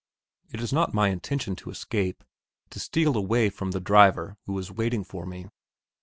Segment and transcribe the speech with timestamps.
[0.51, 2.23] It is not my intention to escape,
[2.71, 5.45] to steal away from the driver who is waiting for me.